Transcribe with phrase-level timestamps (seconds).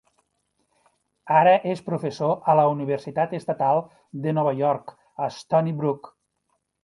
[1.41, 3.83] Ara és professor a la Universitat Estatal
[4.25, 4.95] de Nova York
[5.27, 6.11] a Stony Brook.